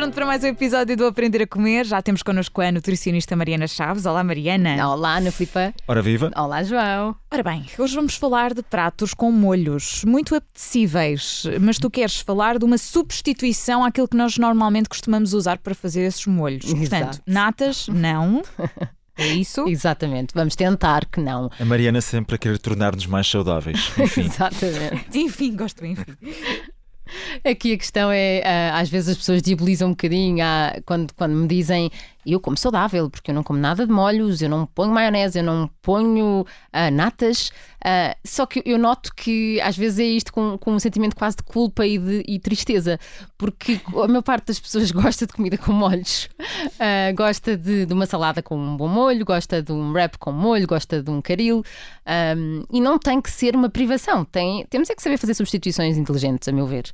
[0.00, 1.84] pronto para mais um episódio do Aprender a Comer.
[1.84, 4.06] Já temos connosco a nutricionista Mariana Chaves.
[4.06, 4.88] Olá, Mariana.
[4.88, 5.74] Olá, Ana Filipa.
[5.86, 6.30] Ora viva.
[6.34, 7.14] Olá, João.
[7.30, 12.58] Ora bem, hoje vamos falar de pratos com molhos muito apetecíveis, mas tu queres falar
[12.58, 16.64] de uma substituição àquilo que nós normalmente costumamos usar para fazer esses molhos.
[16.64, 16.88] Exato.
[16.88, 18.40] Portanto, natas, não.
[19.18, 19.68] É isso?
[19.68, 21.50] Exatamente, vamos tentar que não.
[21.60, 23.92] A Mariana sempre a querer tornar-nos mais saudáveis.
[23.98, 24.22] Enfim.
[24.24, 25.18] Exatamente.
[25.18, 26.16] Enfim, gosto, enfim.
[27.44, 30.36] Aqui a questão é, ah, às vezes as pessoas diabolizam um bocadinho
[30.84, 31.90] quando, quando me dizem
[32.26, 35.44] eu como saudável, porque eu não como nada de molhos, eu não ponho maionese, eu
[35.44, 37.52] não ponho ah, natas.
[37.82, 41.36] Ah, só que eu noto que às vezes é isto com, com um sentimento quase
[41.36, 42.98] de culpa e, de, e tristeza,
[43.38, 46.28] porque a maior parte das pessoas gosta de comida com molhos,
[46.78, 50.32] Ah, gosta de, de uma salada com um bom molho, gosta de um wrap com
[50.32, 51.64] molho, gosta de um caril,
[52.10, 54.24] Ahm, e não tem que ser uma privação.
[54.24, 56.90] Tem, temos é que saber fazer substituições inteligentes, a meu ver.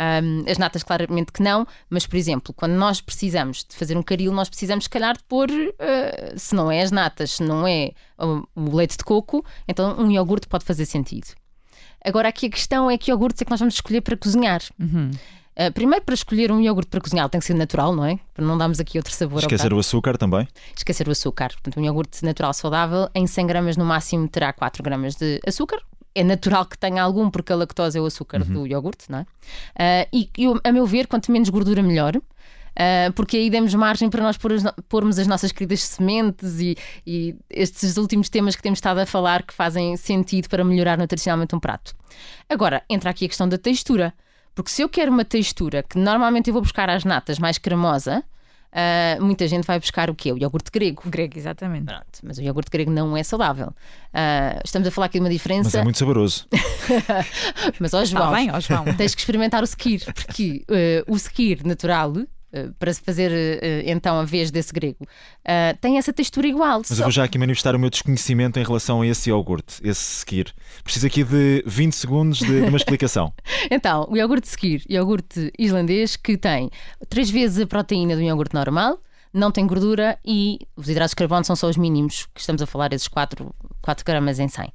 [0.00, 4.02] Um, as natas, claramente que não, mas, por exemplo, quando nós precisamos de fazer um
[4.02, 7.66] caril, nós precisamos, se calhar, de pôr, uh, se não é as natas, se não
[7.66, 11.26] é o, o leite de coco, então um iogurte pode fazer sentido.
[12.02, 14.62] Agora, aqui a questão é que iogurtes é que nós vamos escolher para cozinhar.
[14.78, 15.10] Uhum.
[15.10, 18.18] Uh, primeiro, para escolher um iogurte para cozinhar, tem que ser natural, não é?
[18.32, 20.48] Para não darmos aqui outro sabor Esquecer o açúcar também.
[20.74, 21.50] Esquecer o açúcar.
[21.50, 25.82] Portanto, um iogurte natural saudável, em 100 gramas no máximo terá 4 gramas de açúcar.
[26.14, 29.26] É natural que tenha algum, porque a lactose é o açúcar do iogurte, não é?
[29.78, 32.14] Ah, e, eu- a meu ver, quanto menos gordura, melhor.
[32.76, 36.76] Ah, porque aí demos margem para nós pôr as pormos as nossas queridas sementes e,
[37.06, 41.54] e estes últimos temas que temos estado a falar que fazem sentido para melhorar nutricionalmente
[41.54, 41.94] um prato.
[42.48, 44.12] Agora, entra aqui a questão da textura.
[44.52, 48.24] Porque se eu quero uma textura que normalmente eu vou buscar às natas mais cremosa,
[48.72, 50.32] ah, muita gente vai buscar o quê?
[50.32, 51.02] O iogurte grego.
[51.06, 51.86] Grego, exatamente.
[51.86, 53.72] Pronto, mas o iogurte grego não é saudável.
[54.12, 55.78] Ah, estamos a falar aqui de uma Mas diferença.
[55.80, 56.46] é muito saboroso.
[57.80, 58.84] Mas, ó, João, bem, ó João.
[58.96, 62.12] tens que experimentar o skir, porque eh, o skir natural,
[62.78, 65.06] para se fazer eh, então a vez desse grego,
[65.44, 66.78] eh, tem essa textura igual.
[66.78, 69.80] Mas só- eu vou já aqui manifestar o meu desconhecimento em relação a esse iogurte,
[69.84, 70.52] esse skir.
[70.82, 73.32] Preciso aqui de 20 segundos de, de uma explicação.
[73.70, 76.70] Então, o iogurte skir, iogurte islandês, que tem
[77.08, 78.98] três vezes a proteína um iogurte normal,
[79.32, 82.66] não tem gordura e os hidratos de carbono são só os mínimos, que estamos a
[82.66, 84.72] falar, esses 4, 4 gramas em 100.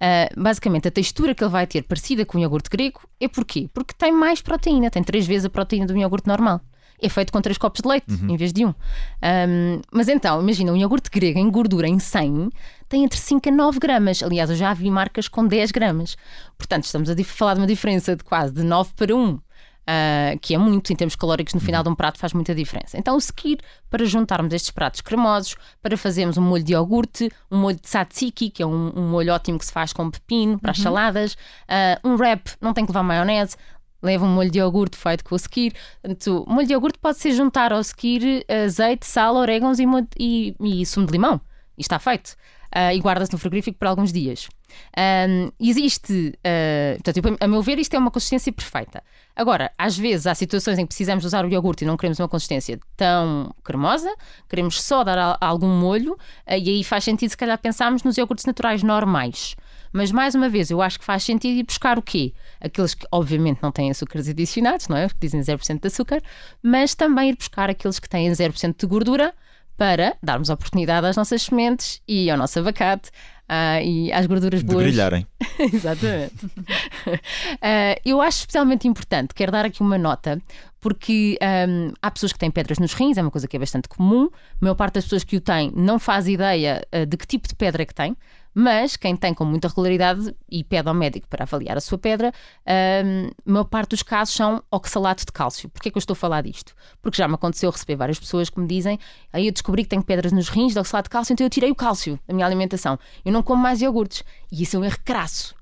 [0.00, 3.68] Ah, basicamente, a textura que ele vai ter parecida com o iogurte grego é porquê?
[3.74, 6.60] Porque tem mais proteína, tem três vezes a proteína um iogurte normal.
[7.02, 8.74] É feito com 3 copos de leite em vez de um.
[9.22, 12.50] Ahm, mas então, imagina, um iogurte grego em gordura em 100
[12.88, 14.22] tem entre 5 a 9 gramas.
[14.22, 16.16] Aliás, eu já vi marcas com 10 gramas.
[16.58, 19.38] Portanto, estamos a falar de uma diferença de quase de 9 para 1.
[19.86, 22.96] ah, que é muito, em termos calóricos, no final de um prato faz muita diferença.
[22.98, 23.58] Então, o skir,
[23.88, 28.50] para juntarmos estes pratos cremosos, para fazermos um molho de iogurte, um molho de tzatziki,
[28.50, 31.36] que é um, um molho ótimo que se faz com pepino para as saladas,
[31.68, 33.56] ah, um wrap, não tem que levar maionese,
[34.02, 35.72] leva um molho de iogurte feito com o skir.
[36.02, 39.84] Portanto, molho de iogurte pode ser juntar ao skir azeite, sal, orégãos e,
[40.18, 41.40] e, e sumo de limão.
[41.76, 42.34] E está feito.
[42.72, 44.48] Ah, e guarda-se no frigorífico por alguns dias.
[44.96, 49.02] Ahm, existe, ah, portanto, a meu ver, isto é uma consistência perfeita.
[49.34, 52.28] Agora, às vezes há situações em que precisamos usar o iogurte e não queremos uma
[52.28, 54.12] consistência tão cremosa,
[54.48, 56.16] queremos só dar a- algum molho,
[56.46, 59.56] ah, e aí faz sentido, se calhar, pensarmos nos iogurtes naturais normais.
[59.92, 62.32] Mas mais uma vez, eu acho que faz sentido ir buscar o quê?
[62.60, 65.08] Aqueles que obviamente não têm açúcares adicionados, não é?
[65.08, 66.22] Porque dizem 0% de açúcar,
[66.62, 69.34] mas também ir buscar aqueles que têm 0% de gordura
[69.76, 73.10] para darmos oportunidade às nossas sementes e ao nosso abacate
[73.48, 74.84] ah, e às gorduras De boas.
[74.84, 75.26] brilharem.
[75.58, 76.34] Exatamente.
[77.62, 80.40] Ah, eu acho especialmente importante, quero dar aqui uma nota,
[80.78, 83.88] porque ahm, há pessoas que têm pedras nos rins, é uma coisa que é bastante
[83.88, 84.28] comum.
[84.32, 87.48] A maior parte das pessoas que o têm não faz ideia ah, de que tipo
[87.48, 88.16] de pedra é que tem,
[88.54, 92.32] mas quem tem com muita regularidade e pede ao médico para avaliar a sua pedra,
[92.66, 95.68] a maior parte dos casos são oxalato de cálcio.
[95.68, 96.74] Porquê é que eu estou a falar disto?
[97.00, 98.98] Porque já me aconteceu receber várias pessoas que me dizem
[99.32, 101.70] aí eu descobri que tenho pedras nos rins de oxalato de cálcio, então eu tirei
[101.70, 102.98] o cálcio da minha alimentação.
[103.24, 104.24] Eu não como mais iogurtes.
[104.50, 105.54] E isso é um erro crasso.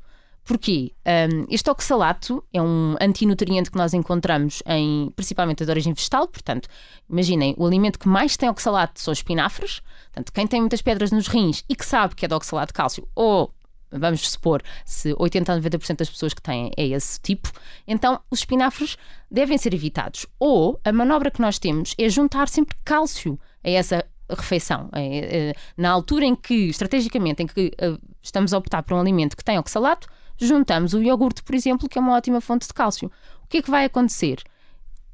[0.48, 0.94] Porquê?
[1.06, 6.70] Um, este oxalato é um antinutriente que nós encontramos em, principalmente de origem vegetal, portanto,
[7.06, 11.12] imaginem, o alimento que mais tem oxalato são os espinafres, portanto, quem tem muitas pedras
[11.12, 13.52] nos rins e que sabe que é de oxalato de cálcio, ou
[13.92, 17.52] vamos supor, se 80 a 90% das pessoas que têm é esse tipo,
[17.86, 18.96] então os espinafres
[19.30, 20.24] devem ser evitados.
[20.38, 24.88] Ou a manobra que nós temos é juntar sempre cálcio a essa refeição.
[24.94, 29.00] É, é, na altura em que, estrategicamente, em que eh, estamos a optar por um
[29.00, 30.08] alimento que tem oxalato,
[30.46, 33.10] juntamos o iogurte, por exemplo, que é uma ótima fonte de cálcio.
[33.44, 34.42] O que é que vai acontecer?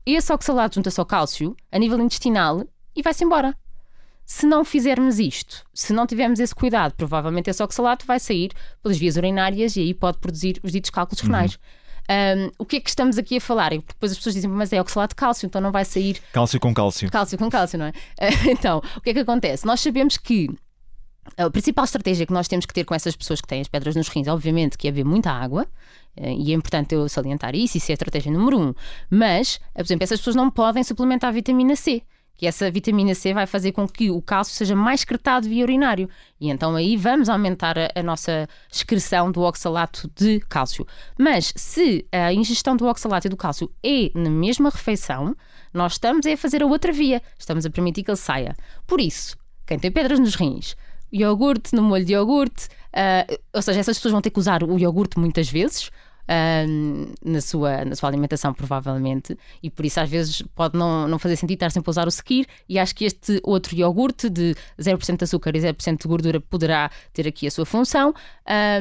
[0.04, 3.56] Esse oxalato junta-se ao cálcio a nível intestinal e vai-se embora.
[4.26, 8.96] Se não fizermos isto, se não tivermos esse cuidado, provavelmente esse oxalato vai sair pelas
[8.96, 11.58] vias urinárias e aí pode produzir os ditos cálculos renais.
[12.10, 13.72] Um, o que é que estamos aqui a falar?
[13.72, 16.20] E depois as pessoas dizem, mas é oxalato de cálcio, então não vai sair.
[16.32, 17.10] Cálcio com cálcio.
[17.10, 17.92] Cálcio com cálcio, não é?
[18.50, 19.66] então, o que é que acontece?
[19.66, 20.50] Nós sabemos que
[21.36, 23.96] a principal estratégia que nós temos que ter com essas pessoas que têm as pedras
[23.96, 25.66] nos rins, obviamente, que é beber muita água,
[26.16, 28.74] eh, e é importante eu salientar isso, isso é a estratégia número um.
[29.10, 32.02] Mas, por exemplo, essas pessoas não podem suplementar a vitamina C
[32.36, 36.08] que essa vitamina C vai fazer com que o cálcio seja mais excretado via urinário.
[36.40, 40.86] E então aí vamos aumentar a, a, nossa excreção do oxalato de cálcio.
[41.18, 45.36] Mas se a ingestão do oxalato e do cálcio é na mesma refeição,
[45.72, 47.22] nós estamos a fazer a outra via.
[47.38, 48.56] Estamos a permitir que ele saia.
[48.86, 49.36] Por isso,
[49.66, 50.76] quem tem pedras nos rins,
[51.14, 54.78] iogurte no molho de iogurte, uh, ou seja, essas pessoas vão ter que usar o
[54.78, 55.90] iogurte muitas vezes,
[56.25, 61.19] Uh, na, sua, na sua alimentação, provavelmente, e por isso às vezes pode não, não
[61.19, 62.46] fazer sentido estar sempre a usar o Sekir.
[62.66, 66.90] E acho que este outro iogurte de 0% de açúcar e 0% de gordura poderá
[67.12, 68.14] ter aqui a sua função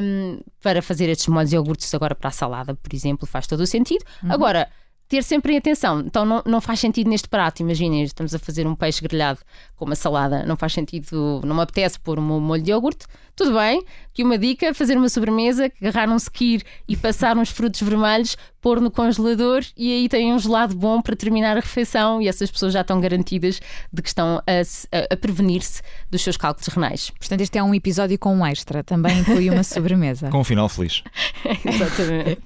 [0.02, 3.60] um, para fazer estes molhos de iogurtes agora para a salada, por exemplo, faz todo
[3.60, 4.06] o sentido.
[4.22, 4.32] Uhum.
[4.32, 4.66] Agora
[5.14, 6.00] ter sempre em atenção.
[6.00, 9.38] Então não, não faz sentido neste prato, imaginem, estamos a fazer um peixe grelhado
[9.76, 13.06] com uma salada, não faz sentido, não me apetece pôr um molho de iogurte.
[13.36, 17.82] Tudo bem, que uma dica, fazer uma sobremesa, agarrar um sequir e passar uns frutos
[17.82, 22.28] vermelhos, pôr no congelador e aí tem um gelado bom para terminar a refeição e
[22.28, 23.60] essas pessoas já estão garantidas
[23.92, 27.10] de que estão a, a prevenir-se dos seus cálculos renais.
[27.10, 30.30] Portanto, este é um episódio com um extra, também inclui uma sobremesa.
[30.32, 31.02] com um final feliz.
[31.64, 32.40] Exatamente.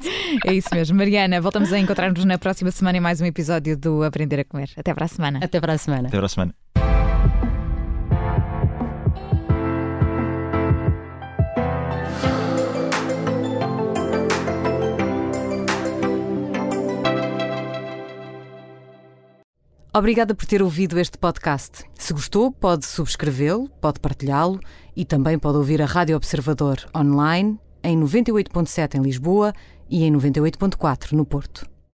[0.46, 0.96] é isso mesmo.
[0.96, 4.68] Mariana, voltamos a encontrar-nos na próxima semana em mais um episódio do Aprender a Comer.
[4.76, 5.38] Até para a semana.
[5.40, 6.08] Até para a semana.
[6.08, 6.54] Até para a semana.
[19.94, 21.84] Obrigada por ter ouvido este podcast.
[21.94, 24.58] Se gostou, pode subscrevê-lo, pode partilhá-lo
[24.96, 29.52] e também pode ouvir a Rádio Observador online em 98.7 em Lisboa
[29.88, 31.77] e em 98.4 no Porto.